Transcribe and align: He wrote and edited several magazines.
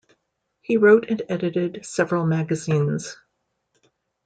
He 0.61 0.77
wrote 0.77 1.05
and 1.11 1.21
edited 1.29 1.85
several 1.85 2.25
magazines. 2.25 3.17